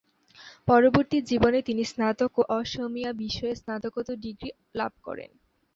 পরবর্তী 0.67 1.17
জীবনে 1.21 1.59
তিনি 1.61 1.83
স্নাতক 1.83 2.31
ও 2.37 2.53
অসমীয়া 2.59 3.11
বিষয়ে 3.23 3.53
স্নাতকোত্তর 3.55 4.15
ডিগ্রী 4.17 4.49
লাভ 4.75 4.91
করেন। 5.03 5.31